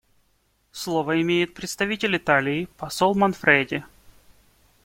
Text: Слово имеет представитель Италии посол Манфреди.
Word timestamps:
Слово 0.71 1.21
имеет 1.21 1.53
представитель 1.53 2.17
Италии 2.17 2.67
посол 2.75 3.13
Манфреди. 3.13 3.83